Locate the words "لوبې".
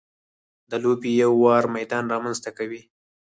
0.83-1.11